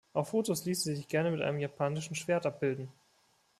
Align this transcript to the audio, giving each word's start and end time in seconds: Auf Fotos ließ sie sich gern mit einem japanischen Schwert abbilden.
Auf 0.13 0.29
Fotos 0.29 0.65
ließ 0.65 0.81
sie 0.83 0.95
sich 0.95 1.07
gern 1.07 1.31
mit 1.31 1.43
einem 1.43 1.59
japanischen 1.59 2.15
Schwert 2.15 2.47
abbilden. 2.47 2.91